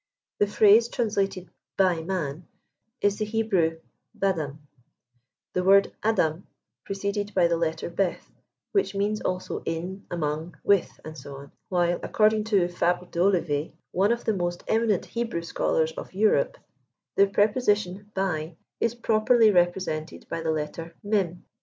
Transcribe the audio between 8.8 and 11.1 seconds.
means also in, amongj with,